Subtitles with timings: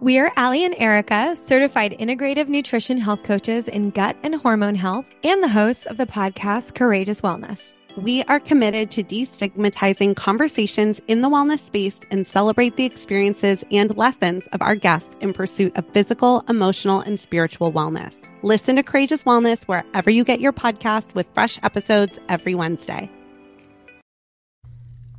[0.00, 5.06] We are Ali and Erica, certified integrative nutrition health coaches in gut and hormone health,
[5.22, 7.74] and the hosts of the podcast Courageous Wellness.
[7.96, 13.96] We are committed to destigmatizing conversations in the wellness space and celebrate the experiences and
[13.96, 18.16] lessons of our guests in pursuit of physical, emotional, and spiritual wellness.
[18.42, 23.08] Listen to Courageous Wellness wherever you get your podcasts with fresh episodes every Wednesday.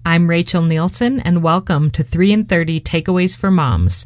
[0.06, 4.06] I'm Rachel Nielsen, and welcome to 3 and 30 Takeaways for Moms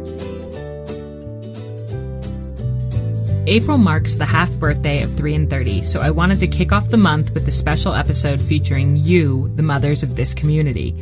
[3.47, 6.89] April marks the half birthday of 3 and 30, so I wanted to kick off
[6.89, 10.95] the month with a special episode featuring you, the mothers of this community.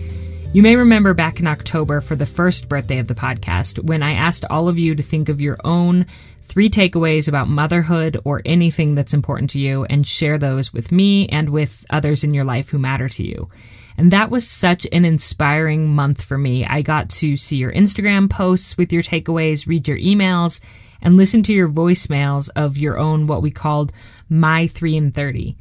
[0.53, 4.13] You may remember back in October for the first birthday of the podcast when I
[4.13, 6.05] asked all of you to think of your own
[6.41, 11.27] three takeaways about motherhood or anything that's important to you and share those with me
[11.27, 13.49] and with others in your life who matter to you.
[13.97, 16.65] And that was such an inspiring month for me.
[16.65, 20.61] I got to see your Instagram posts with your takeaways, read your emails,
[21.01, 23.91] and listen to your voicemails of your own, what we called
[24.29, 25.57] My 3 and 30.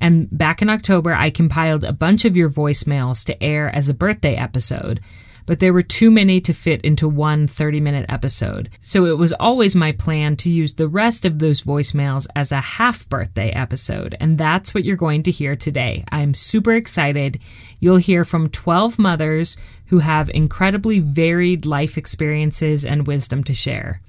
[0.00, 3.94] And back in October, I compiled a bunch of your voicemails to air as a
[3.94, 5.00] birthday episode,
[5.46, 8.68] but there were too many to fit into one 30 minute episode.
[8.80, 12.60] So it was always my plan to use the rest of those voicemails as a
[12.60, 14.14] half birthday episode.
[14.20, 16.04] And that's what you're going to hear today.
[16.12, 17.40] I'm super excited.
[17.80, 24.02] You'll hear from 12 mothers who have incredibly varied life experiences and wisdom to share.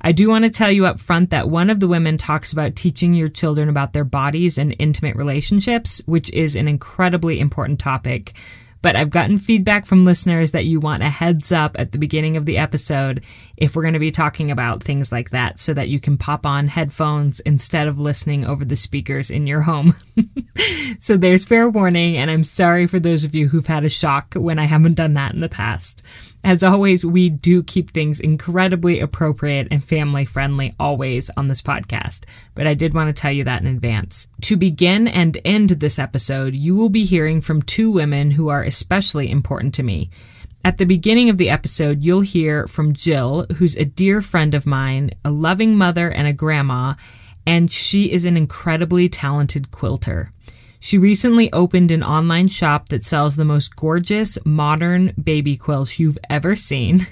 [0.00, 2.76] I do want to tell you up front that one of the women talks about
[2.76, 8.34] teaching your children about their bodies and intimate relationships, which is an incredibly important topic
[8.80, 12.36] but I've gotten feedback from listeners that you want a heads up at the beginning
[12.36, 13.24] of the episode
[13.56, 16.46] if we're going to be talking about things like that so that you can pop
[16.46, 19.94] on headphones instead of listening over the speakers in your home.
[21.00, 24.34] so there's fair warning, and I'm sorry for those of you who've had a shock
[24.34, 26.02] when I haven't done that in the past.
[26.44, 32.24] As always, we do keep things incredibly appropriate and family friendly always on this podcast,
[32.54, 34.28] but I did want to tell you that in advance.
[34.42, 38.62] To begin and end this episode, you will be hearing from two women who are
[38.62, 40.10] especially important to me.
[40.64, 44.66] At the beginning of the episode, you'll hear from Jill, who's a dear friend of
[44.66, 46.94] mine, a loving mother and a grandma,
[47.46, 50.32] and she is an incredibly talented quilter.
[50.80, 56.18] She recently opened an online shop that sells the most gorgeous modern baby quilts you've
[56.30, 57.06] ever seen.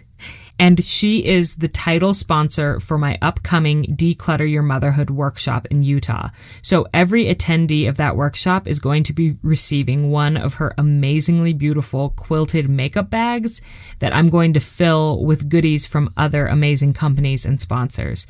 [0.58, 6.30] And she is the title sponsor for my upcoming Declutter Your Motherhood workshop in Utah.
[6.62, 11.52] So every attendee of that workshop is going to be receiving one of her amazingly
[11.52, 13.60] beautiful quilted makeup bags
[13.98, 18.26] that I'm going to fill with goodies from other amazing companies and sponsors.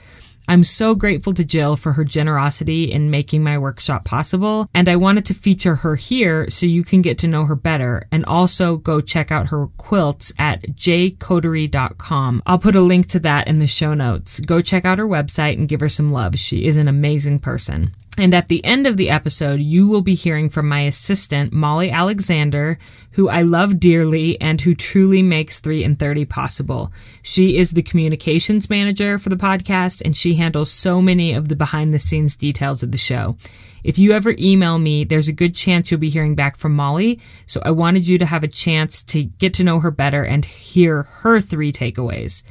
[0.48, 4.96] I'm so grateful to Jill for her generosity in making my workshop possible, and I
[4.96, 8.76] wanted to feature her here so you can get to know her better and also
[8.76, 12.42] go check out her quilts at jcoterie.com.
[12.46, 14.40] I'll put a link to that in the show notes.
[14.40, 16.36] Go check out her website and give her some love.
[16.36, 17.92] She is an amazing person.
[18.18, 21.90] And at the end of the episode, you will be hearing from my assistant, Molly
[21.90, 22.78] Alexander,
[23.12, 26.90] who I love dearly and who truly makes 3 and 30 possible.
[27.22, 31.56] She is the communications manager for the podcast and she handles so many of the
[31.56, 33.36] behind the scenes details of the show.
[33.84, 37.20] If you ever email me, there's a good chance you'll be hearing back from Molly.
[37.44, 40.44] So I wanted you to have a chance to get to know her better and
[40.44, 42.42] hear her three takeaways.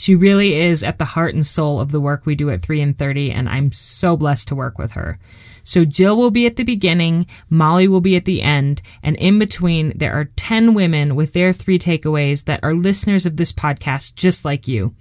[0.00, 2.80] She really is at the heart and soul of the work we do at 3
[2.80, 5.18] and 30, and I'm so blessed to work with her.
[5.62, 9.38] So Jill will be at the beginning, Molly will be at the end, and in
[9.38, 14.14] between, there are 10 women with their three takeaways that are listeners of this podcast
[14.14, 14.94] just like you.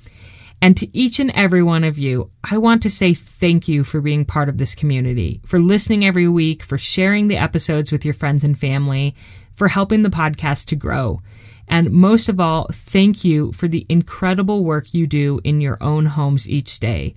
[0.62, 4.02] And to each and every one of you, I want to say thank you for
[4.02, 8.13] being part of this community, for listening every week, for sharing the episodes with your
[8.13, 9.16] friends and family,
[9.56, 11.22] for helping the podcast to grow.
[11.69, 16.07] And most of all, thank you for the incredible work you do in your own
[16.07, 17.13] homes each day.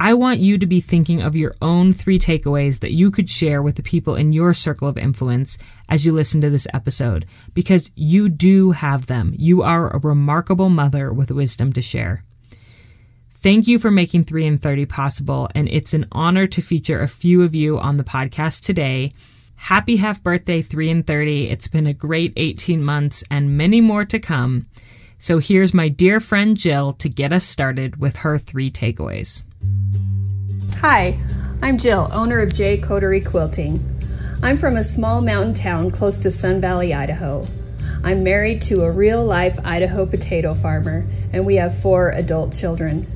[0.00, 3.62] I want you to be thinking of your own three takeaways that you could share
[3.62, 5.56] with the people in your circle of influence
[5.88, 7.24] as you listen to this episode,
[7.54, 9.32] because you do have them.
[9.36, 12.24] You are a remarkable mother with wisdom to share.
[13.30, 17.08] Thank you for making 3 and 30 possible, and it's an honor to feature a
[17.08, 19.12] few of you on the podcast today.
[19.64, 21.48] Happy half birthday 3 and 30.
[21.48, 24.66] It's been a great 18 months and many more to come.
[25.16, 29.44] So here's my dear friend Jill to get us started with her three takeaways.
[30.80, 31.18] Hi,
[31.62, 33.82] I'm Jill, owner of J Coterie Quilting.
[34.42, 37.46] I'm from a small mountain town close to Sun Valley, Idaho.
[38.02, 43.06] I'm married to a real life Idaho potato farmer, and we have four adult children.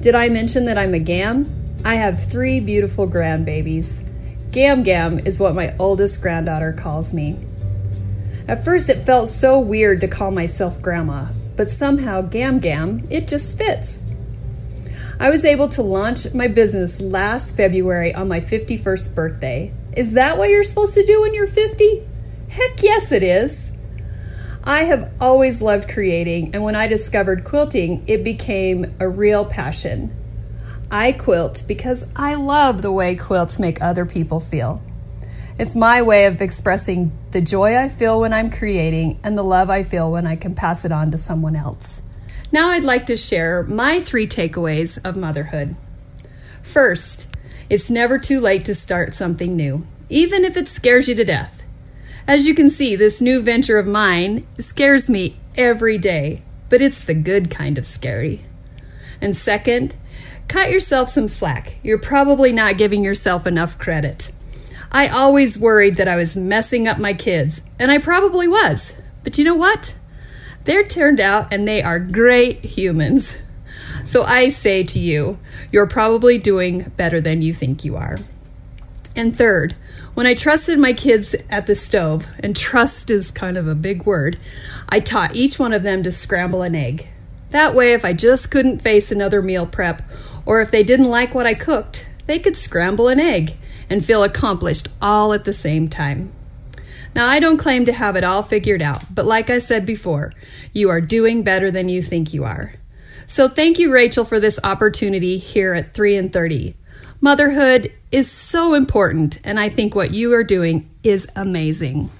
[0.00, 1.80] Did I mention that I'm a GAM?
[1.84, 4.08] I have three beautiful grandbabies.
[4.52, 7.38] Gam Gam is what my oldest granddaughter calls me.
[8.46, 13.26] At first, it felt so weird to call myself Grandma, but somehow Gam Gam, it
[13.26, 14.02] just fits.
[15.18, 19.72] I was able to launch my business last February on my 51st birthday.
[19.96, 22.06] Is that what you're supposed to do when you're 50?
[22.50, 23.72] Heck yes, it is.
[24.64, 30.14] I have always loved creating, and when I discovered quilting, it became a real passion.
[30.94, 34.82] I quilt because I love the way quilts make other people feel.
[35.58, 39.70] It's my way of expressing the joy I feel when I'm creating and the love
[39.70, 42.02] I feel when I can pass it on to someone else.
[42.52, 45.76] Now, I'd like to share my three takeaways of motherhood.
[46.62, 47.34] First,
[47.70, 51.62] it's never too late to start something new, even if it scares you to death.
[52.26, 57.02] As you can see, this new venture of mine scares me every day, but it's
[57.02, 58.42] the good kind of scary.
[59.22, 59.96] And second,
[60.52, 61.78] Cut yourself some slack.
[61.82, 64.30] You're probably not giving yourself enough credit.
[64.92, 68.92] I always worried that I was messing up my kids, and I probably was.
[69.24, 69.94] But you know what?
[70.64, 73.38] They're turned out and they are great humans.
[74.04, 75.38] So I say to you,
[75.70, 78.18] you're probably doing better than you think you are.
[79.16, 79.74] And third,
[80.12, 84.04] when I trusted my kids at the stove, and trust is kind of a big
[84.04, 84.38] word,
[84.86, 87.08] I taught each one of them to scramble an egg.
[87.52, 90.00] That way, if I just couldn't face another meal prep
[90.46, 93.54] or if they didn't like what I cooked, they could scramble an egg
[93.88, 96.32] and feel accomplished all at the same time.
[97.14, 100.32] Now, I don't claim to have it all figured out, but like I said before,
[100.72, 102.74] you are doing better than you think you are.
[103.26, 106.74] So thank you, Rachel, for this opportunity here at 3 and 30.
[107.20, 112.10] Motherhood is so important, and I think what you are doing is amazing.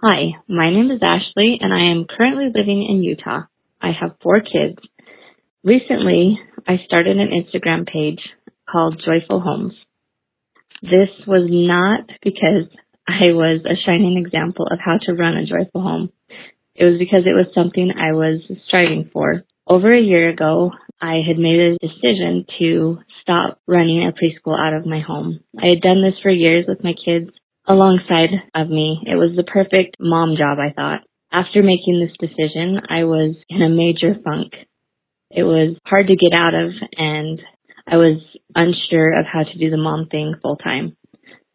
[0.00, 3.42] Hi, my name is Ashley, and I am currently living in Utah.
[3.86, 4.78] I have four kids.
[5.62, 8.18] Recently, I started an Instagram page
[8.68, 9.74] called Joyful Homes.
[10.82, 12.66] This was not because
[13.06, 16.10] I was a shining example of how to run a joyful home.
[16.74, 19.44] It was because it was something I was striving for.
[19.68, 24.74] Over a year ago, I had made a decision to stop running a preschool out
[24.74, 25.40] of my home.
[25.56, 27.30] I had done this for years with my kids
[27.66, 29.02] alongside of me.
[29.06, 31.05] It was the perfect mom job, I thought.
[31.32, 34.52] After making this decision, I was in a major funk.
[35.30, 37.40] It was hard to get out of and
[37.86, 38.20] I was
[38.54, 40.96] unsure of how to do the mom thing full time.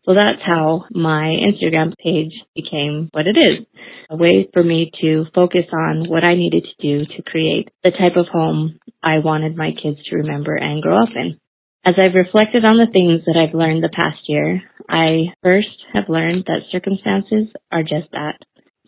[0.05, 3.65] So that's how my Instagram page became what it is.
[4.09, 7.91] A way for me to focus on what I needed to do to create the
[7.91, 11.37] type of home I wanted my kids to remember and grow up in.
[11.83, 16.09] As I've reflected on the things that I've learned the past year, I first have
[16.09, 18.37] learned that circumstances are just that,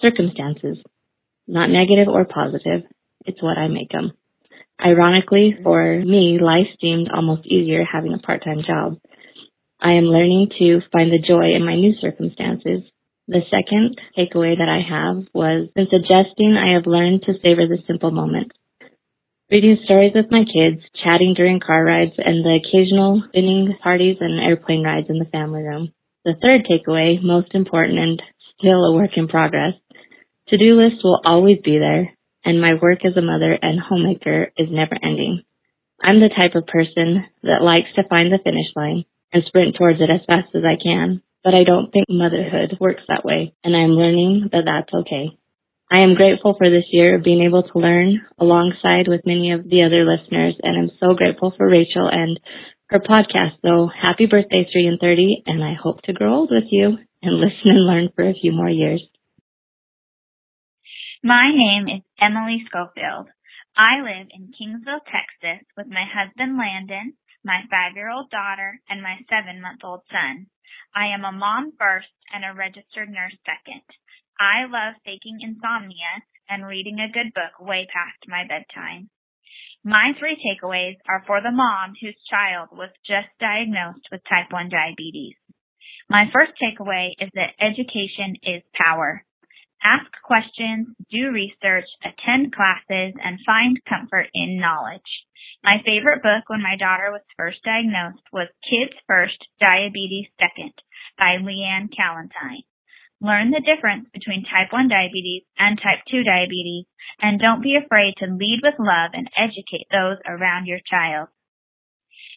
[0.04, 0.78] circumstances.
[1.48, 2.84] Not negative or positive.
[3.26, 4.12] It's what I make them.
[4.84, 9.00] Ironically, for me, life seemed almost easier having a part-time job.
[9.80, 12.84] I am learning to find the joy in my new circumstances.
[13.28, 17.80] The second takeaway that I have was since adjusting, I have learned to savor the
[17.88, 18.56] simple moments.
[19.52, 24.40] Reading stories with my kids, chatting during car rides, and the occasional spinning parties and
[24.40, 25.94] airplane rides in the family room.
[26.26, 28.22] The third takeaway, most important and
[28.58, 29.74] still a work in progress,
[30.54, 32.14] to-do lists will always be there,
[32.46, 35.42] and my work as a mother and homemaker is never ending.
[36.00, 40.00] I'm the type of person that likes to find the finish line and sprint towards
[40.00, 43.76] it as fast as I can, but I don't think motherhood works that way, and
[43.76, 45.34] I'm learning that that's okay.
[45.90, 49.68] I am grateful for this year of being able to learn alongside with many of
[49.68, 52.40] the other listeners, and I'm so grateful for Rachel and
[52.90, 53.58] her podcast.
[53.66, 57.34] So happy birthday, 3 and 30, and I hope to grow old with you and
[57.42, 59.02] listen and learn for a few more years.
[61.26, 63.32] My name is Emily Schofield.
[63.80, 67.16] I live in Kingsville, Texas with my husband Landon,
[67.46, 70.48] my five-year-old daughter, and my seven-month-old son.
[70.94, 73.88] I am a mom first and a registered nurse second.
[74.36, 79.08] I love faking insomnia and reading a good book way past my bedtime.
[79.82, 84.68] My three takeaways are for the mom whose child was just diagnosed with type 1
[84.68, 85.40] diabetes.
[86.10, 89.24] My first takeaway is that education is power.
[89.84, 95.26] Ask questions, do research, attend classes, and find comfort in knowledge.
[95.62, 100.72] My favorite book when my daughter was first diagnosed was Kids First, Diabetes Second
[101.18, 102.64] by Leighann Calentine.
[103.20, 106.86] Learn the difference between type 1 diabetes and type 2 diabetes,
[107.22, 111.28] and don't be afraid to lead with love and educate those around your child.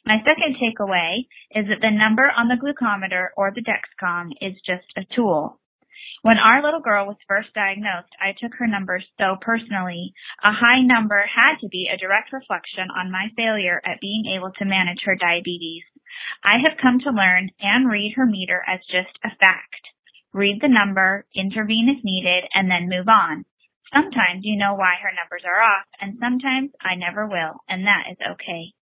[0.05, 4.87] My second takeaway is that the number on the glucometer or the Dexcom is just
[4.97, 5.61] a tool.
[6.23, 10.13] When our little girl was first diagnosed, I took her number so personally.
[10.43, 14.53] A high number had to be a direct reflection on my failure at being able
[14.59, 15.85] to manage her diabetes.
[16.43, 19.83] I have come to learn and read her meter as just a fact.
[20.33, 23.45] Read the number, intervene if needed, and then move on.
[23.93, 28.11] Sometimes you know why her numbers are off, and sometimes I never will, and that
[28.11, 28.75] is okay.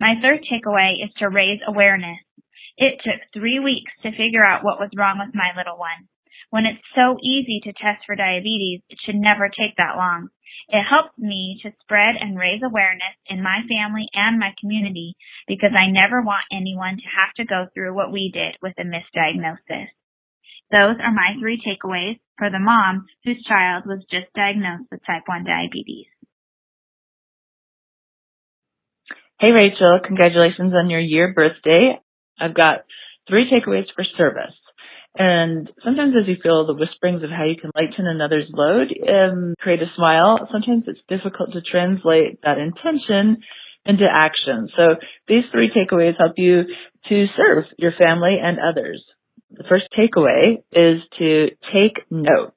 [0.00, 2.18] My third takeaway is to raise awareness.
[2.76, 6.08] It took three weeks to figure out what was wrong with my little one.
[6.50, 10.28] When it's so easy to test for diabetes, it should never take that long.
[10.68, 15.14] It helps me to spread and raise awareness in my family and my community
[15.46, 18.82] because I never want anyone to have to go through what we did with a
[18.82, 19.90] misdiagnosis.
[20.70, 25.22] Those are my three takeaways for the mom whose child was just diagnosed with type
[25.26, 26.06] 1 diabetes.
[29.38, 32.00] Hey Rachel, congratulations on your year birthday.
[32.40, 32.84] I've got
[33.28, 34.56] three takeaways for service.
[35.18, 39.56] And sometimes as you feel the whisperings of how you can lighten another's load and
[39.58, 43.38] create a smile, sometimes it's difficult to translate that intention
[43.86, 44.68] into action.
[44.76, 44.96] So
[45.28, 46.64] these three takeaways help you
[47.08, 49.02] to serve your family and others.
[49.50, 52.54] The first takeaway is to take note.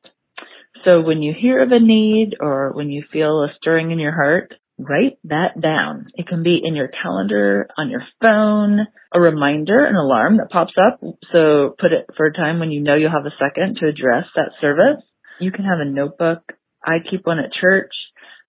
[0.85, 4.13] So when you hear of a need or when you feel a stirring in your
[4.13, 6.07] heart, write that down.
[6.15, 10.73] It can be in your calendar, on your phone, a reminder, an alarm that pops
[10.77, 10.99] up.
[11.31, 14.25] So put it for a time when you know you'll have a second to address
[14.35, 15.03] that service.
[15.39, 16.53] You can have a notebook.
[16.83, 17.91] I keep one at church.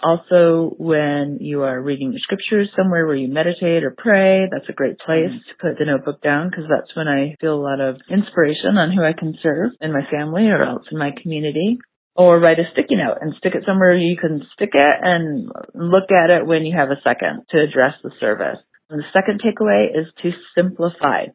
[0.02, 4.72] Also, when you are reading the scriptures somewhere where you meditate or pray, that's a
[4.72, 5.50] great place mm-hmm.
[5.50, 8.92] to put the notebook down because that's when I feel a lot of inspiration on
[8.92, 11.78] who I can serve in my family or else in my community
[12.14, 16.10] or write a sticky note and stick it somewhere you can stick it and look
[16.10, 18.58] at it when you have a second to address the service.
[18.88, 21.26] And the second takeaway is to simplify.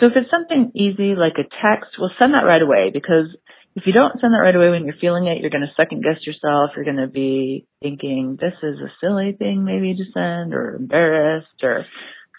[0.00, 3.30] So if it's something easy like a text, we'll send that right away because
[3.76, 6.02] if you don't send that right away when you're feeling it, you're going to second
[6.02, 6.70] guess yourself.
[6.74, 11.62] You're going to be thinking this is a silly thing maybe to send or embarrassed
[11.62, 11.86] or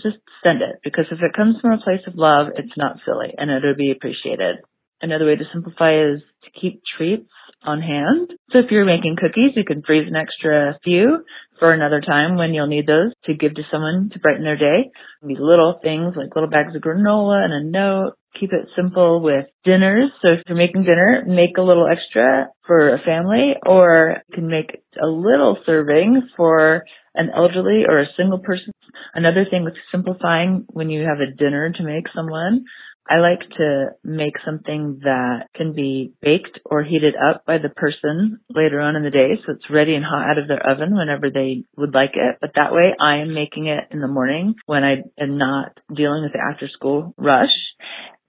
[0.04, 3.34] just send it because if it comes from a place of love, it's not silly
[3.38, 4.58] and it'll be appreciated.
[5.02, 7.32] Another way to simplify is to keep treats
[7.64, 8.32] on hand.
[8.52, 11.24] So if you're making cookies, you can freeze an extra few
[11.60, 14.90] for another time when you'll need those to give to someone to brighten their day.
[15.22, 18.14] These little things like little bags of granola and a note.
[18.40, 20.12] Keep it simple with dinners.
[20.22, 24.48] So if you're making dinner, make a little extra for a family or you can
[24.48, 26.84] make a little serving for
[27.16, 28.72] an elderly or a single person.
[29.14, 32.66] Another thing with simplifying when you have a dinner to make someone
[33.08, 38.40] I like to make something that can be baked or heated up by the person
[38.50, 41.30] later on in the day so it's ready and hot out of their oven whenever
[41.30, 42.38] they would like it.
[42.40, 46.24] But that way I am making it in the morning when I am not dealing
[46.24, 47.54] with the after school rush.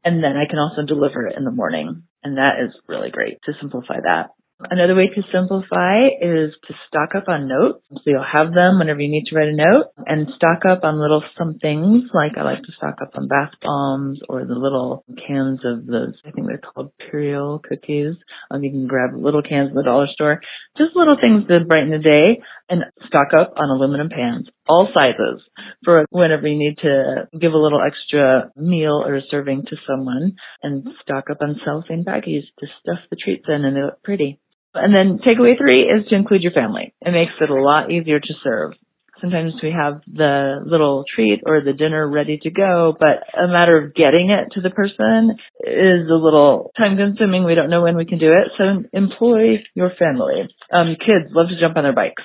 [0.02, 2.04] And then I can also deliver it in the morning.
[2.22, 4.30] And that is really great to simplify that.
[4.68, 7.80] Another way to simplify is to stock up on notes.
[7.90, 11.00] So you'll have them whenever you need to write a note and stock up on
[11.00, 15.04] little some things like I like to stock up on bath bombs or the little
[15.26, 18.16] cans of those, I think they're called Pirouline cookies.
[18.50, 20.42] Um, you can grab little cans in the dollar store.
[20.76, 25.42] Just little things to brighten the day and stock up on aluminum pans, all sizes
[25.84, 30.86] for whenever you need to give a little extra meal or serving to someone and
[31.02, 34.38] stock up on cellophane baggies to stuff the treats in and they look pretty.
[34.74, 36.94] And then takeaway three is to include your family.
[37.00, 38.72] It makes it a lot easier to serve.
[39.20, 43.76] Sometimes we have the little treat or the dinner ready to go, but a matter
[43.76, 47.44] of getting it to the person is a little time consuming.
[47.44, 48.52] We don't know when we can do it.
[48.56, 50.48] So employ your family.
[50.72, 52.22] Um, kids love to jump on their bikes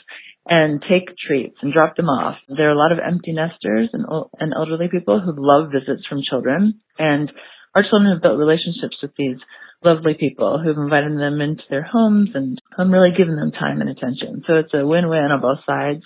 [0.47, 2.37] and take treats and drop them off.
[2.47, 4.05] There are a lot of empty nesters and,
[4.39, 7.29] and elderly people who love visits from children and
[7.75, 9.37] our children have built relationships with these
[9.85, 13.89] lovely people who've invited them into their homes and I'm really giving them time and
[13.89, 14.43] attention.
[14.47, 16.03] So it's a win-win on both sides.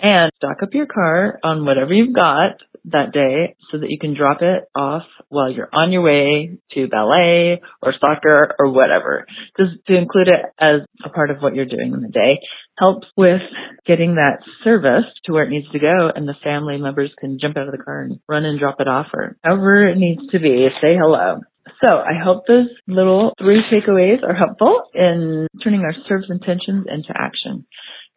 [0.00, 4.14] And stock up your car on whatever you've got that day so that you can
[4.14, 9.26] drop it off while you're on your way to ballet or soccer or whatever.
[9.58, 12.38] Just to include it as a part of what you're doing in the day
[12.78, 13.42] helps with
[13.86, 17.56] getting that service to where it needs to go and the family members can jump
[17.56, 20.38] out of the car and run and drop it off or however it needs to
[20.38, 20.68] be.
[20.80, 21.40] Say hello.
[21.80, 27.12] So I hope those little three takeaways are helpful in turning our service intentions into
[27.14, 27.66] action.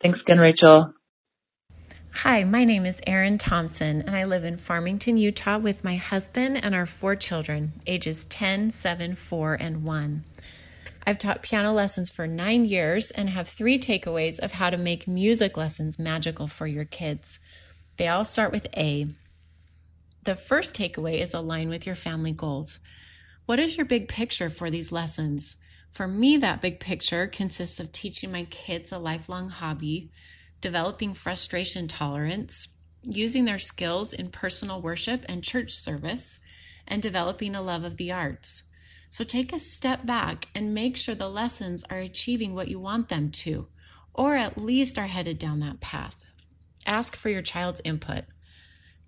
[0.01, 0.93] Thanks again, Rachel.
[2.13, 6.63] Hi, my name is Erin Thompson, and I live in Farmington, Utah with my husband
[6.63, 10.23] and our four children, ages 10, 7, 4, and 1.
[11.07, 15.07] I've taught piano lessons for nine years and have three takeaways of how to make
[15.07, 17.39] music lessons magical for your kids.
[17.97, 19.07] They all start with A.
[20.23, 22.81] The first takeaway is align with your family goals.
[23.51, 25.57] What is your big picture for these lessons?
[25.91, 30.09] For me, that big picture consists of teaching my kids a lifelong hobby,
[30.61, 32.69] developing frustration tolerance,
[33.03, 36.39] using their skills in personal worship and church service,
[36.87, 38.63] and developing a love of the arts.
[39.09, 43.09] So take a step back and make sure the lessons are achieving what you want
[43.09, 43.67] them to,
[44.13, 46.15] or at least are headed down that path.
[46.85, 48.23] Ask for your child's input.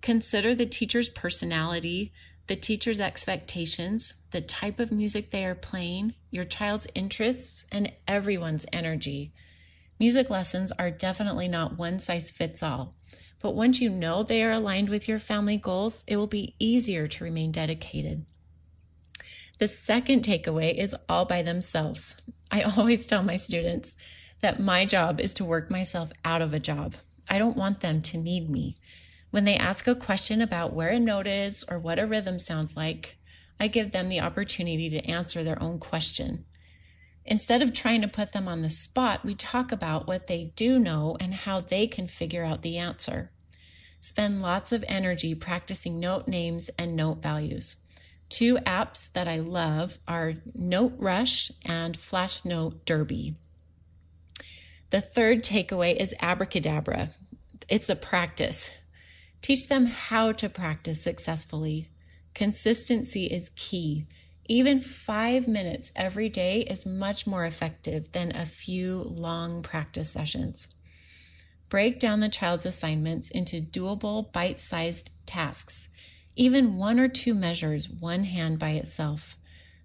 [0.02, 2.12] Consider the teacher's personality,
[2.46, 8.66] the teacher's expectations, the type of music they are playing, your child's interests, and everyone's
[8.72, 9.32] energy.
[9.98, 12.94] Music lessons are definitely not one size fits all,
[13.40, 17.08] but once you know they are aligned with your family goals, it will be easier
[17.08, 18.26] to remain dedicated.
[19.58, 22.16] The second takeaway is all by themselves.
[22.50, 23.96] I always tell my students
[24.40, 26.96] that my job is to work myself out of a job.
[27.30, 28.76] I don't want them to need me.
[29.34, 32.76] When they ask a question about where a note is or what a rhythm sounds
[32.76, 33.18] like,
[33.58, 36.44] I give them the opportunity to answer their own question.
[37.26, 40.78] Instead of trying to put them on the spot, we talk about what they do
[40.78, 43.32] know and how they can figure out the answer.
[44.00, 47.74] Spend lots of energy practicing note names and note values.
[48.28, 53.34] Two apps that I love are Note Rush and Flash Note Derby.
[54.90, 57.10] The third takeaway is abracadabra.
[57.68, 58.78] It's a practice.
[59.44, 61.90] Teach them how to practice successfully.
[62.32, 64.06] Consistency is key.
[64.46, 70.68] Even five minutes every day is much more effective than a few long practice sessions.
[71.68, 75.90] Break down the child's assignments into doable, bite sized tasks
[76.36, 79.36] even one or two measures, one hand by itself.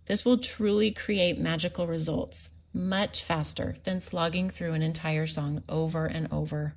[0.06, 6.06] This will truly create magical results much faster than slogging through an entire song over
[6.06, 6.76] and over.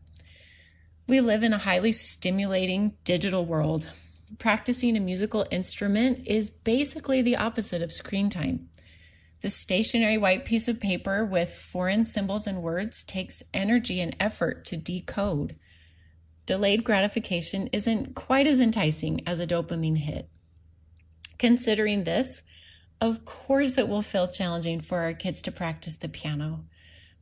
[1.06, 3.88] We live in a highly stimulating digital world.
[4.38, 8.68] Practicing a musical instrument is basically the opposite of screen time.
[9.40, 14.64] The stationary white piece of paper with foreign symbols and words takes energy and effort
[14.66, 15.56] to decode
[16.46, 20.28] delayed gratification isn't quite as enticing as a dopamine hit.
[21.38, 22.42] Considering this,
[23.00, 26.64] of course, it will feel challenging for our kids to practice the piano.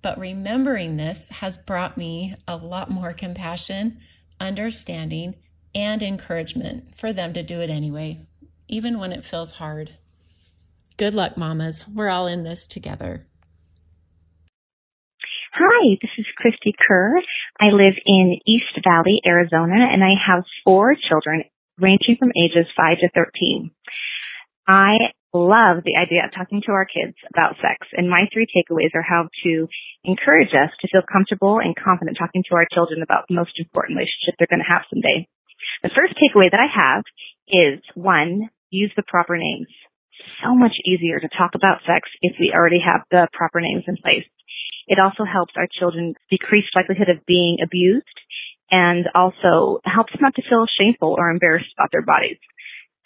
[0.03, 3.99] But remembering this has brought me a lot more compassion,
[4.41, 5.35] understanding,
[5.75, 8.27] and encouragement for them to do it anyway,
[8.69, 9.97] even when it feels hard.
[10.97, 11.87] Good luck, mamas.
[11.89, 13.27] We're all in this together.
[15.53, 17.21] Hi, this is Christy Kerr.
[17.61, 21.45] I live in East Valley, Arizona, and I have four children
[21.79, 23.71] ranging from ages 5 to 13.
[24.67, 24.97] I
[25.33, 29.07] love the idea of talking to our kids about sex, and my three takeaways are
[29.07, 29.69] how to
[30.05, 33.97] encourage us to feel comfortable and confident talking to our children about the most important
[33.97, 35.29] relationship they're going to have someday.
[35.83, 37.05] The first takeaway that I have
[37.47, 39.69] is one, use the proper names.
[40.43, 43.97] So much easier to talk about sex if we already have the proper names in
[43.97, 44.27] place.
[44.87, 48.19] It also helps our children decrease likelihood of being abused
[48.71, 52.39] and also helps them not to feel shameful or embarrassed about their bodies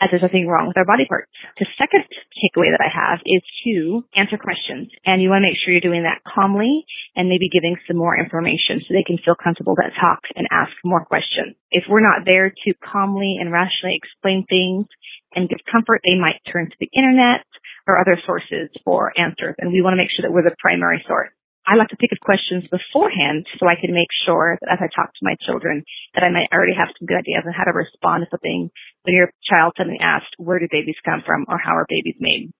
[0.00, 1.30] as there's nothing wrong with our body parts.
[1.58, 2.02] The second
[2.34, 4.90] takeaway that I have is to answer questions.
[5.06, 8.18] And you want to make sure you're doing that calmly and maybe giving some more
[8.18, 11.54] information so they can feel comfortable to talk and ask more questions.
[11.70, 14.86] If we're not there to calmly and rationally explain things
[15.34, 17.46] and give comfort, they might turn to the internet
[17.86, 19.54] or other sources for answers.
[19.58, 21.30] And we want to make sure that we're the primary source.
[21.64, 24.92] I like to think of questions beforehand so I can make sure that as I
[24.92, 25.80] talk to my children
[26.12, 28.68] that I might already have some good ideas on how to respond to something
[29.04, 32.50] when your child suddenly asked, where do babies come from or how are babies made?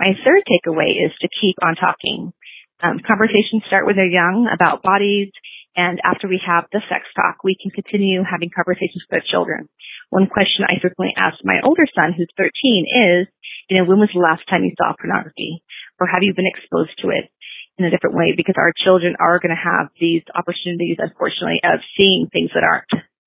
[0.00, 2.32] My third takeaway is to keep on talking.
[2.82, 5.30] Um, conversations start when they're young about bodies
[5.76, 9.68] and after we have the sex talk, we can continue having conversations with our children.
[10.10, 12.48] One question I frequently ask my older son, who's 13,
[12.86, 13.26] is,
[13.68, 15.62] you know, when was the last time you saw pornography?
[16.00, 17.30] Or have you been exposed to it?
[17.76, 21.80] in a different way because our children are going to have these opportunities, unfortunately, of
[21.98, 22.86] seeing things that aren't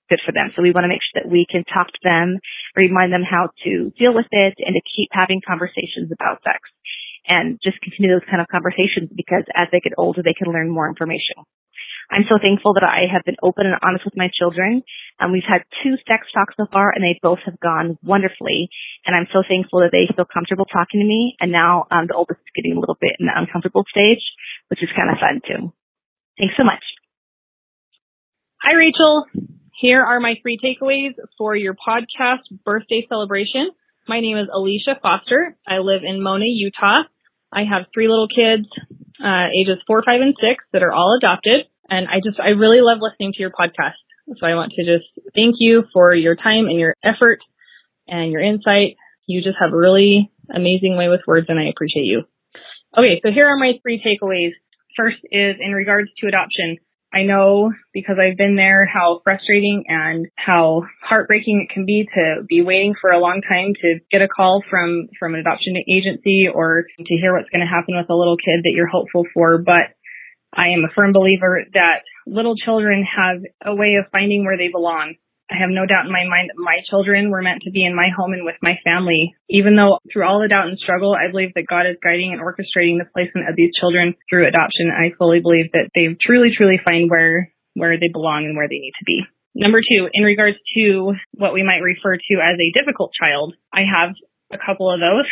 [0.09, 0.51] good for them.
[0.55, 2.39] So we want to make sure that we can talk to them,
[2.75, 6.59] remind them how to deal with it and to keep having conversations about sex
[7.27, 10.71] and just continue those kind of conversations because as they get older, they can learn
[10.71, 11.43] more information.
[12.09, 14.81] I'm so thankful that I have been open and honest with my children.
[15.19, 18.69] Um, we've had two sex talks so far and they both have gone wonderfully.
[19.05, 21.35] And I'm so thankful that they feel comfortable talking to me.
[21.39, 24.23] And now um, the oldest is getting a little bit in the uncomfortable stage,
[24.69, 25.73] which is kind of fun too.
[26.39, 26.83] Thanks so much.
[28.63, 29.27] Hi, Rachel.
[29.79, 33.69] Here are my three takeaways for your podcast birthday celebration.
[34.07, 35.55] My name is Alicia Foster.
[35.67, 37.03] I live in Mona, Utah.
[37.53, 38.65] I have three little kids,
[39.23, 41.67] uh, ages four, five, and six that are all adopted.
[41.91, 44.01] And I just, I really love listening to your podcast.
[44.39, 47.37] So I want to just thank you for your time and your effort
[48.07, 48.97] and your insight.
[49.27, 52.23] You just have a really amazing way with words and I appreciate you.
[52.97, 54.57] Okay, so here are my three takeaways.
[54.97, 56.77] First is in regards to adoption.
[57.13, 62.43] I know because I've been there how frustrating and how heartbreaking it can be to
[62.47, 66.47] be waiting for a long time to get a call from, from an adoption agency
[66.53, 69.57] or to hear what's going to happen with a little kid that you're hopeful for.
[69.57, 69.95] But
[70.53, 74.69] I am a firm believer that little children have a way of finding where they
[74.71, 75.15] belong.
[75.47, 77.95] I have no doubt in my mind that my children were meant to be in
[77.95, 79.35] my home and with my family.
[79.47, 82.43] Even though through all the doubt and struggle, I believe that God is guiding and
[82.43, 84.91] orchestrating the placement of these children through adoption.
[84.91, 88.83] I fully believe that they truly, truly find where, where they belong and where they
[88.83, 89.23] need to be.
[89.55, 93.87] Number two, in regards to what we might refer to as a difficult child, I
[93.87, 94.13] have
[94.51, 95.25] a couple of those.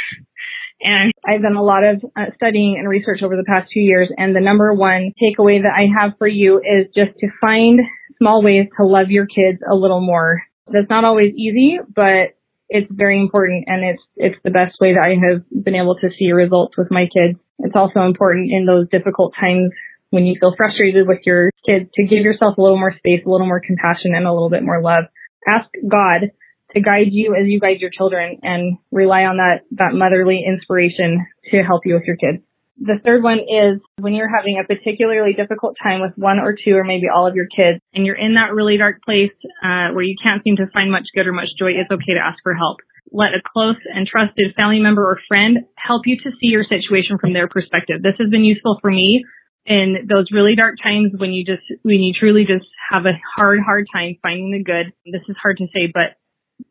[0.82, 4.10] And I've done a lot of uh, studying and research over the past two years.
[4.18, 7.80] And the number one takeaway that I have for you is just to find
[8.18, 10.42] small ways to love your kids a little more.
[10.68, 12.36] That's not always easy, but
[12.70, 16.10] it's very important and it's, it's the best way that I have been able to
[16.18, 17.38] see results with my kids.
[17.60, 19.72] It's also important in those difficult times
[20.10, 23.30] when you feel frustrated with your kids to give yourself a little more space, a
[23.30, 25.06] little more compassion and a little bit more love.
[25.48, 26.32] Ask God
[26.74, 31.26] to guide you as you guide your children and rely on that, that motherly inspiration
[31.52, 32.44] to help you with your kids.
[32.78, 36.76] The third one is when you're having a particularly difficult time with one or two
[36.76, 39.32] or maybe all of your kids and you're in that really dark place
[39.64, 42.24] uh, where you can't seem to find much good or much joy, it's okay to
[42.24, 42.78] ask for help.
[43.12, 47.18] Let a close and trusted family member or friend help you to see your situation
[47.18, 48.04] from their perspective.
[48.04, 49.24] This has been useful for me
[49.66, 53.60] in those really dark times when you just, when you truly just have a hard,
[53.64, 54.92] hard time finding the good.
[55.06, 56.20] This is hard to say, but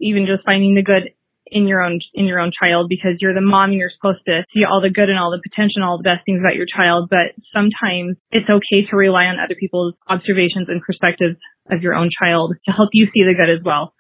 [0.01, 1.17] even just finding the good
[1.55, 4.43] in your own in your own child because you're the mom and you're supposed to
[4.53, 6.67] see all the good and all the potential and all the best things about your
[6.67, 11.38] child but sometimes it's okay to rely on other people's observations and perspectives
[11.71, 13.95] of your own child to help you see the good as well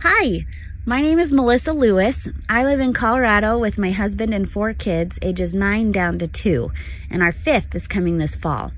[0.00, 0.46] hi
[0.88, 2.28] my name is Melissa Lewis.
[2.48, 6.70] I live in Colorado with my husband and four kids, ages 9 down to 2,
[7.10, 8.70] and our fifth is coming this fall.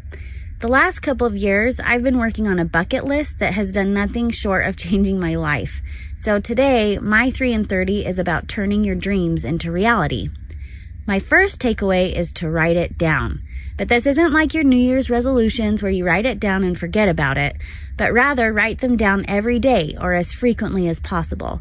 [0.60, 3.92] The last couple of years, I've been working on a bucket list that has done
[3.92, 5.82] nothing short of changing my life.
[6.20, 10.30] So today, my 3 and 30 is about turning your dreams into reality.
[11.06, 13.40] My first takeaway is to write it down.
[13.76, 17.08] But this isn't like your New Year's resolutions where you write it down and forget
[17.08, 17.56] about it,
[17.96, 21.60] but rather write them down every day or as frequently as possible.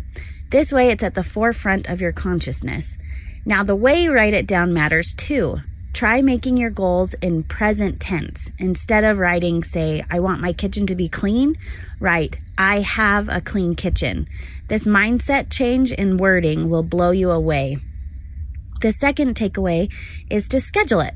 [0.50, 2.98] This way, it's at the forefront of your consciousness.
[3.46, 5.60] Now, the way you write it down matters too.
[5.98, 8.52] Try making your goals in present tense.
[8.60, 11.56] Instead of writing, say, I want my kitchen to be clean,
[12.00, 14.28] write, I have a clean kitchen.
[14.68, 17.80] This mindset change in wording will blow you away.
[18.82, 19.92] The second takeaway
[20.30, 21.16] is to schedule it.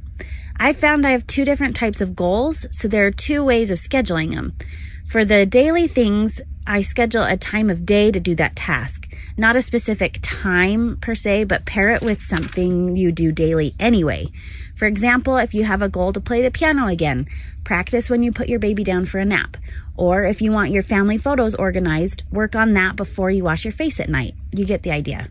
[0.57, 3.77] I found I have two different types of goals, so there are two ways of
[3.77, 4.57] scheduling them.
[5.05, 9.11] For the daily things, I schedule a time of day to do that task.
[9.35, 14.27] Not a specific time per se, but pair it with something you do daily anyway.
[14.75, 17.27] For example, if you have a goal to play the piano again,
[17.63, 19.57] practice when you put your baby down for a nap.
[19.97, 23.71] Or if you want your family photos organized, work on that before you wash your
[23.71, 24.33] face at night.
[24.55, 25.29] You get the idea.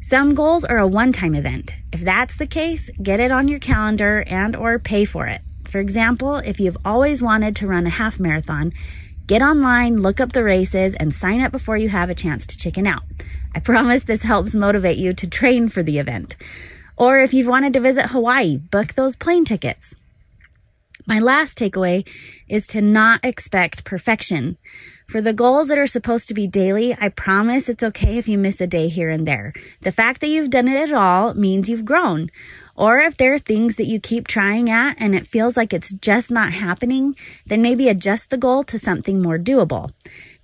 [0.00, 1.72] Some goals are a one-time event.
[1.92, 5.40] If that's the case, get it on your calendar and or pay for it.
[5.64, 8.72] For example, if you've always wanted to run a half marathon,
[9.28, 12.56] get online, look up the races, and sign up before you have a chance to
[12.56, 13.02] chicken out.
[13.54, 16.36] I promise this helps motivate you to train for the event.
[16.96, 19.94] Or if you've wanted to visit Hawaii, book those plane tickets.
[21.06, 22.08] My last takeaway
[22.48, 24.58] is to not expect perfection.
[25.06, 28.36] For the goals that are supposed to be daily, I promise it's okay if you
[28.36, 29.54] miss a day here and there.
[29.80, 32.28] The fact that you've done it at all means you've grown.
[32.78, 35.92] Or if there are things that you keep trying at and it feels like it's
[35.92, 39.90] just not happening, then maybe adjust the goal to something more doable.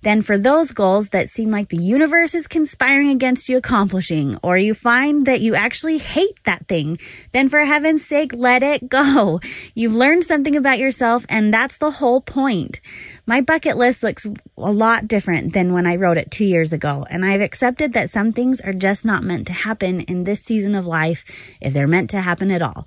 [0.05, 4.55] Then for those goals that seem like the universe is conspiring against you accomplishing, or
[4.55, 6.99] you find that you actually hate that thing,
[7.31, 9.39] then for heaven's sake, let it go.
[9.73, 12.81] You've learned something about yourself and that's the whole point.
[13.25, 17.07] My bucket list looks a lot different than when I wrote it two years ago,
[17.09, 20.75] and I've accepted that some things are just not meant to happen in this season
[20.75, 21.25] of life
[21.59, 22.85] if they're meant to happen at all.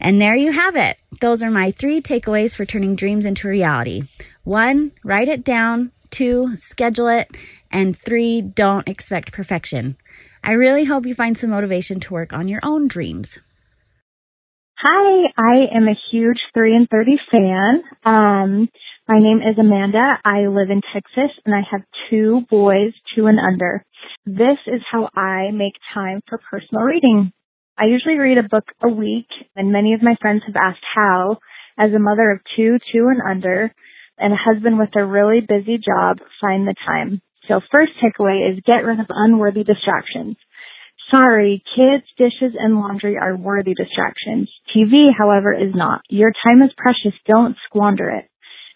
[0.00, 0.96] And there you have it.
[1.20, 4.04] Those are my three takeaways for turning dreams into reality.
[4.44, 5.92] One, write it down.
[6.10, 7.28] Two, schedule it.
[7.70, 9.96] And three, don't expect perfection.
[10.42, 13.38] I really hope you find some motivation to work on your own dreams.
[14.78, 17.82] Hi, I am a huge 3 and 30 fan.
[18.02, 18.68] Um,
[19.06, 20.18] My name is Amanda.
[20.24, 23.84] I live in Texas and I have two boys, two and under.
[24.24, 27.32] This is how I make time for personal reading.
[27.80, 31.38] I usually read a book a week and many of my friends have asked how,
[31.78, 33.72] as a mother of two, two and under,
[34.18, 37.22] and a husband with a really busy job, find the time.
[37.48, 40.36] So first takeaway is get rid of unworthy distractions.
[41.10, 44.52] Sorry, kids, dishes, and laundry are worthy distractions.
[44.76, 46.02] TV, however, is not.
[46.10, 47.18] Your time is precious.
[47.26, 48.26] Don't squander it.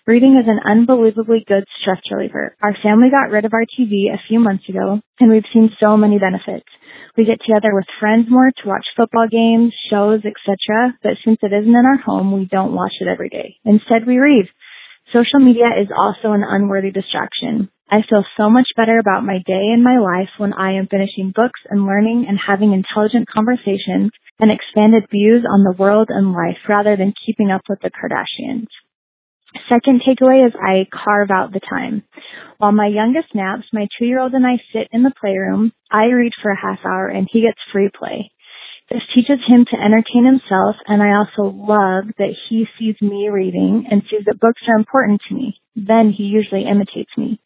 [0.06, 2.56] Reading is an unbelievably good stress reliever.
[2.62, 5.96] Our family got rid of our TV a few months ago, and we've seen so
[5.96, 6.66] many benefits.
[7.16, 11.52] We get together with friends more to watch football games, shows, etc., but since it
[11.52, 13.56] isn't in our home, we don't watch it every day.
[13.64, 14.46] Instead, we read.
[15.12, 17.70] Social media is also an unworthy distraction.
[17.88, 21.32] I feel so much better about my day and my life when I am finishing
[21.34, 26.58] books and learning and having intelligent conversations and expanded views on the world and life
[26.68, 28.66] rather than keeping up with the Kardashians.
[29.68, 32.02] Second takeaway is I carve out the time.
[32.58, 35.72] While my youngest naps, my two-year-old and I sit in the playroom.
[35.90, 38.30] I read for a half hour and he gets free play.
[38.90, 43.86] This teaches him to entertain himself and I also love that he sees me reading
[43.90, 45.56] and sees that books are important to me.
[45.74, 47.40] Then he usually imitates me.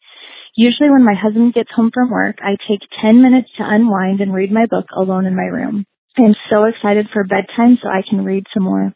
[0.55, 4.33] Usually when my husband gets home from work, I take 10 minutes to unwind and
[4.33, 5.85] read my book alone in my room.
[6.17, 8.93] I am so excited for bedtime so I can read some more.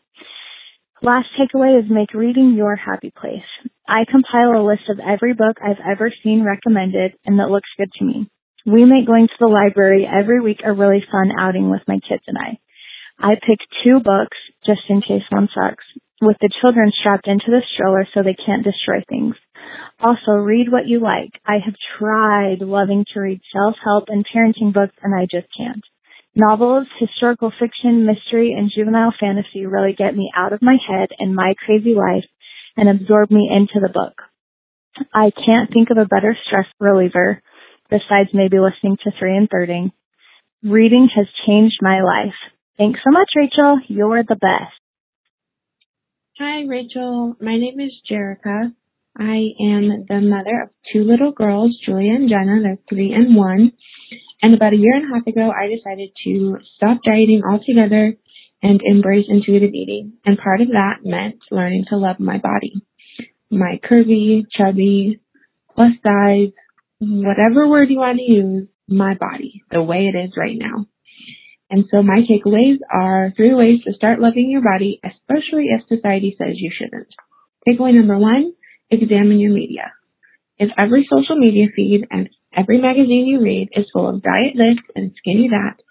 [1.04, 3.44] Last takeaway is make reading your happy place.
[3.86, 7.92] I compile a list of every book I've ever seen recommended and that looks good
[8.00, 8.32] to me.
[8.66, 12.24] We make going to the library every week a really fun outing with my kids
[12.26, 12.58] and I.
[13.20, 15.84] I pick two books just in case one sucks
[16.22, 19.36] with the children strapped into the stroller so they can't destroy things.
[20.00, 21.32] Also, read what you like.
[21.46, 25.84] I have tried loving to read self-help and parenting books and I just can't.
[26.36, 31.36] Novels, historical fiction, mystery, and juvenile fantasy really get me out of my head and
[31.36, 32.26] my crazy life
[32.76, 34.14] and absorb me into the book.
[35.14, 37.42] I can't think of a better stress reliever
[37.90, 39.94] besides maybe listening to 3 and 30.
[40.64, 42.34] Reading has changed my life.
[42.78, 43.80] Thanks so much, Rachel.
[43.88, 44.74] You're the best.
[46.40, 47.36] Hi, Rachel.
[47.40, 48.74] My name is Jerica.
[49.16, 52.62] I am the mother of two little girls, Julia and Jenna.
[52.64, 53.74] They're three and one.
[54.44, 58.14] And about a year and a half ago, I decided to stop dieting altogether
[58.62, 60.14] and embrace intuitive eating.
[60.26, 62.74] And part of that meant learning to love my body.
[63.50, 65.22] My curvy, chubby,
[65.74, 66.52] plus size,
[67.00, 70.88] whatever word you want to use, my body, the way it is right now.
[71.70, 76.36] And so my takeaways are three ways to start loving your body, especially if society
[76.38, 77.08] says you shouldn't.
[77.66, 78.54] Takeaway number one,
[78.90, 79.94] examine your media.
[80.58, 84.78] If every social media feed and every magazine you read is full of diet this
[84.96, 85.82] and skinny that,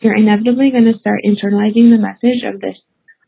[0.00, 2.76] you're inevitably going to start internalizing the message of this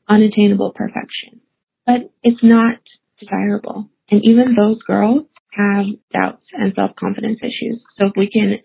[0.08, 1.40] unattainable perfection.
[1.86, 2.76] But it's not
[3.20, 3.88] desirable.
[4.10, 7.82] And even those girls have doubts and self-confidence issues.
[7.98, 8.58] So if we can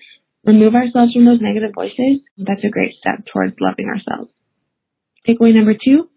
[0.45, 4.31] remove ourselves from those negative voices, that's a great step towards loving ourselves.
[5.27, 6.09] Takeaway number two,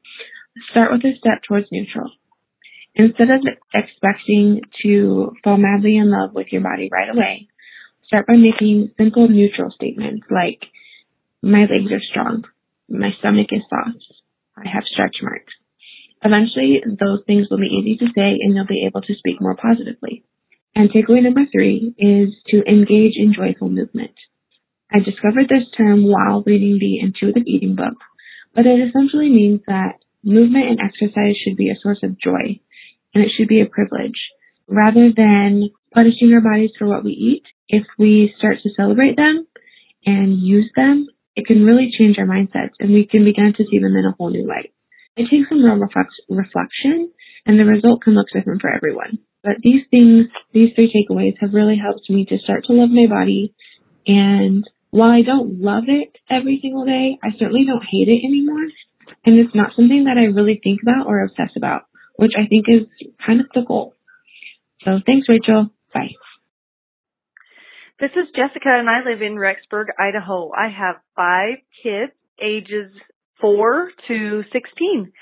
[0.70, 2.10] start with a step towards neutral.
[2.94, 3.40] Instead of
[3.74, 7.48] expecting to fall madly in love with your body right away,
[8.06, 10.62] start by making simple neutral statements like,
[11.42, 12.44] my legs are strong,
[12.88, 14.04] my stomach is soft,
[14.56, 15.52] I have stretch marks.
[16.22, 19.54] Eventually, those things will be easy to say and you'll be able to speak more
[19.54, 20.24] positively.
[20.74, 24.14] And takeaway number three is to engage in joyful movement.
[24.92, 27.98] I discovered this term while reading the intuitive eating book,
[28.54, 32.60] but it essentially means that movement and exercise should be a source of joy
[33.14, 34.18] and it should be a privilege
[34.68, 37.42] rather than punishing our bodies for what we eat.
[37.68, 39.46] If we start to celebrate them
[40.04, 43.78] and use them, it can really change our mindsets and we can begin to see
[43.78, 44.72] them in a whole new light.
[45.16, 47.10] It takes some real reflect- reflection
[47.46, 49.18] and the result can look different for everyone.
[49.42, 53.06] But these things, these three takeaways have really helped me to start to love my
[53.06, 53.54] body.
[54.06, 58.66] And while I don't love it every single day, I certainly don't hate it anymore.
[59.24, 61.82] And it's not something that I really think about or obsess about
[62.16, 62.86] which I think is
[63.24, 63.94] kind of the goal.
[64.86, 65.70] So thanks, Rachel.
[65.92, 66.14] Bye.
[67.98, 70.52] This is Jessica and I live in Rexburg, Idaho.
[70.56, 72.92] I have five kids, ages
[73.40, 75.12] four to 16.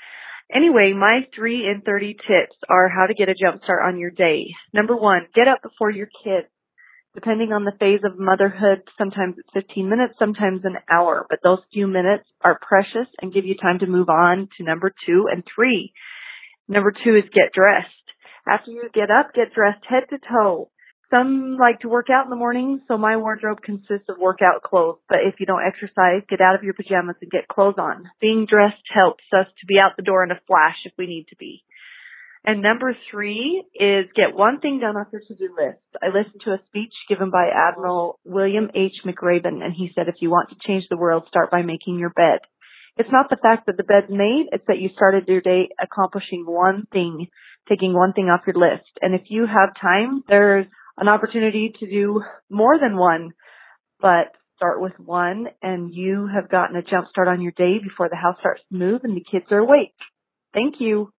[0.53, 4.11] Anyway, my three and 30 tips are how to get a jump start on your
[4.11, 4.53] day.
[4.71, 6.47] Number one, get up before your kids.
[7.15, 11.59] Depending on the phase of motherhood, sometimes it's 15 minutes, sometimes an hour, but those
[11.73, 15.43] few minutes are precious and give you time to move on to number two and
[15.55, 15.91] three.
[16.67, 18.04] Number two is get dressed.
[18.47, 20.69] After you get up, get dressed head to toe.
[21.11, 24.97] Some like to work out in the morning, so my wardrobe consists of workout clothes.
[25.07, 28.05] But if you don't exercise, get out of your pajamas and get clothes on.
[28.19, 31.27] Being dressed helps us to be out the door in a flash if we need
[31.29, 31.63] to be.
[32.43, 35.81] And number three is get one thing done off your to-do list.
[36.01, 39.01] I listened to a speech given by Admiral William H.
[39.03, 42.11] McRaven, and he said, if you want to change the world, start by making your
[42.11, 42.39] bed.
[42.97, 46.45] It's not the fact that the bed's made, it's that you started your day accomplishing
[46.47, 47.27] one thing,
[47.67, 48.89] taking one thing off your list.
[49.01, 50.65] And if you have time, there's
[50.97, 53.31] an opportunity to do more than one,
[53.99, 58.09] but start with one and you have gotten a jump start on your day before
[58.09, 59.93] the house starts to move and the kids are awake.
[60.53, 61.11] Thank you.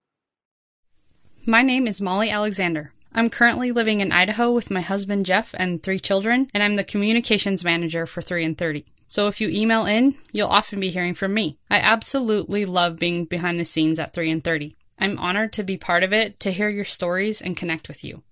[1.44, 2.92] My name is Molly Alexander.
[3.14, 6.84] I'm currently living in Idaho with my husband Jeff and three children, and I'm the
[6.84, 8.84] communications manager for 3 and 30.
[9.08, 11.56] So if you email in, you'll often be hearing from me.
[11.70, 14.74] I absolutely love being behind the scenes at 3 and 30.
[14.98, 18.22] I'm honored to be part of it, to hear your stories and connect with you.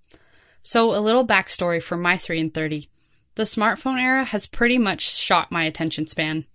[0.63, 2.89] So a little backstory for my 3 and 30.
[3.35, 6.45] The smartphone era has pretty much shot my attention span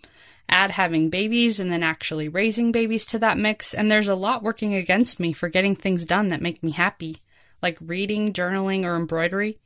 [0.51, 4.43] add having babies and then actually raising babies to that mix, and there's a lot
[4.43, 7.17] working against me for getting things done that make me happy,
[7.63, 9.59] like reading, journaling, or embroidery.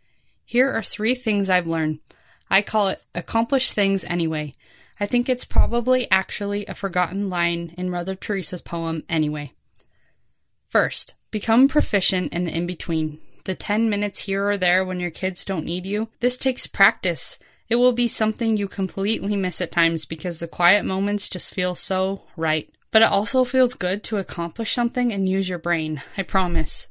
[0.45, 2.01] Here are three things I've learned.
[2.51, 4.55] I call it accomplish things anyway.
[5.01, 9.53] I think it's probably actually a forgotten line in Mother Teresa's poem anyway.
[10.75, 13.21] First, become proficient in the in between.
[13.45, 16.09] The 10 minutes here or there when your kids don't need you.
[16.19, 17.39] This takes practice.
[17.69, 21.77] It will be something you completely miss at times because the quiet moments just feel
[21.77, 22.69] so right.
[22.91, 26.89] But it also feels good to accomplish something and use your brain, I promise.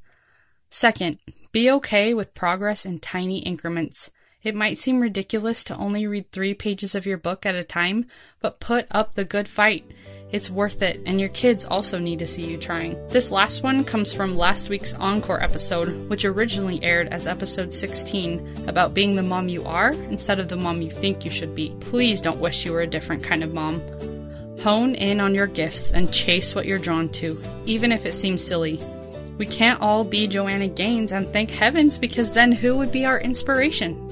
[0.69, 1.19] Second,
[1.51, 4.09] be okay with progress in tiny increments.
[4.43, 8.05] It might seem ridiculous to only read three pages of your book at a time,
[8.39, 9.83] but put up the good fight.
[10.33, 12.97] It's worth it, and your kids also need to see you trying.
[13.09, 18.65] This last one comes from last week's Encore episode, which originally aired as episode 16
[18.67, 21.71] about being the mom you are instead of the mom you think you should be.
[21.81, 23.79] Please don't wish you were a different kind of mom.
[24.61, 28.43] Hone in on your gifts and chase what you're drawn to, even if it seems
[28.43, 28.81] silly.
[29.37, 33.19] We can't all be Joanna Gaines, and thank heavens, because then who would be our
[33.19, 34.02] inspiration?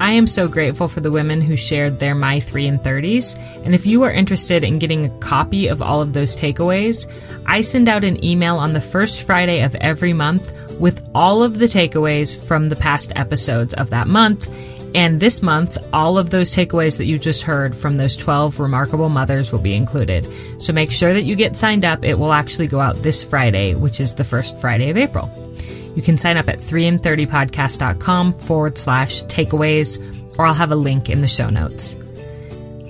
[0.00, 3.38] I am so grateful for the women who shared their My 3 and 30s.
[3.66, 7.06] And if you are interested in getting a copy of all of those takeaways,
[7.44, 11.58] I send out an email on the first Friday of every month with all of
[11.58, 14.48] the takeaways from the past episodes of that month.
[14.94, 19.10] And this month, all of those takeaways that you just heard from those 12 remarkable
[19.10, 20.26] mothers will be included.
[20.62, 22.06] So make sure that you get signed up.
[22.06, 25.49] It will actually go out this Friday, which is the first Friday of April.
[25.94, 31.20] You can sign up at 3and30podcast.com forward slash takeaways, or I'll have a link in
[31.20, 31.96] the show notes.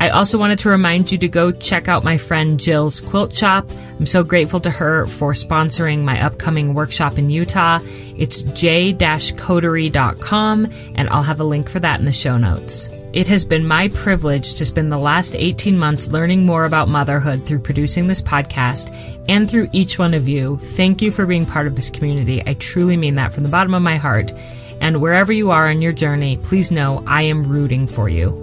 [0.00, 3.70] I also wanted to remind you to go check out my friend Jill's quilt shop.
[3.98, 7.80] I'm so grateful to her for sponsoring my upcoming workshop in Utah.
[8.16, 12.88] It's j-coterie.com and I'll have a link for that in the show notes.
[13.12, 17.42] It has been my privilege to spend the last 18 months learning more about motherhood
[17.42, 18.94] through producing this podcast
[19.28, 20.58] and through each one of you.
[20.58, 22.40] Thank you for being part of this community.
[22.46, 24.32] I truly mean that from the bottom of my heart.
[24.80, 28.39] And wherever you are on your journey, please know I am rooting for you.